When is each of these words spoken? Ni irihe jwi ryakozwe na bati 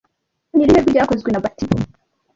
Ni 0.55 0.61
irihe 0.63 0.79
jwi 0.83 0.91
ryakozwe 0.93 1.29
na 1.31 1.43
bati 1.43 1.65